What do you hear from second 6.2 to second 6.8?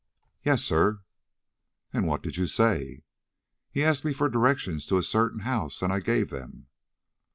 them."